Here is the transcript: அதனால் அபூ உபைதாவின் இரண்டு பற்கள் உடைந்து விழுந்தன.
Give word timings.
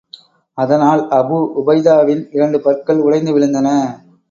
அதனால் 0.57 1.01
அபூ 1.09 1.37
உபைதாவின் 1.59 2.23
இரண்டு 2.31 2.61
பற்கள் 2.61 2.99
உடைந்து 2.99 3.33
விழுந்தன. 3.33 3.67